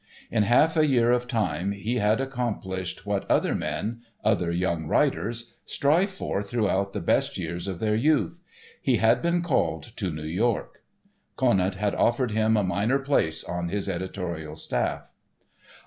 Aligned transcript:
In 0.31 0.41
half 0.41 0.75
a 0.77 0.87
year 0.87 1.11
of 1.11 1.27
time 1.27 1.73
he 1.73 1.97
had 1.97 2.19
accomplished 2.19 3.05
what 3.05 3.29
other 3.29 3.53
men—other 3.53 4.49
young 4.51 4.87
writers—strive 4.87 6.09
for 6.09 6.41
throughout 6.41 6.93
the 6.93 6.99
best 6.99 7.37
years 7.37 7.67
of 7.67 7.79
their 7.79 7.93
youth. 7.93 8.39
He 8.81 8.97
had 8.97 9.21
been 9.21 9.43
called 9.43 9.83
to 9.97 10.09
New 10.09 10.23
York. 10.23 10.79
Conant 11.35 11.75
had 11.75 11.93
offered 11.93 12.31
him 12.31 12.57
a 12.57 12.63
minor 12.63 12.97
place 12.97 13.43
on 13.43 13.69
his 13.69 13.87
editorial 13.87 14.55
staff. 14.55 15.11